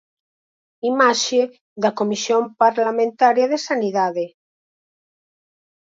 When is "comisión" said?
1.99-2.43